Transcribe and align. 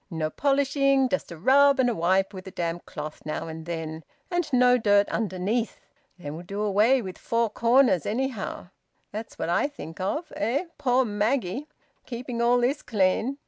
No 0.09 0.31
polishing. 0.31 1.07
Just 1.09 1.31
a 1.31 1.37
rub, 1.37 1.79
and 1.79 1.87
a 1.87 1.93
wipe 1.93 2.33
with 2.33 2.47
a 2.47 2.49
damp 2.49 2.87
cloth 2.87 3.21
now 3.23 3.47
and 3.47 3.67
then. 3.67 4.03
And 4.31 4.51
no 4.51 4.79
dirt 4.79 5.07
underneath. 5.09 5.79
They 6.17 6.31
will 6.31 6.41
do 6.41 6.59
away 6.63 7.03
with 7.03 7.19
four 7.19 7.51
corners, 7.51 8.07
anyhow. 8.07 8.69
That's 9.11 9.37
what 9.37 9.49
I 9.49 9.67
think 9.67 9.99
of 9.99 10.33
eh, 10.35 10.65
poor 10.79 11.05
Maggie! 11.05 11.67
Keeping 12.07 12.41
all 12.41 12.57
this 12.57 12.81
clean. 12.81 13.37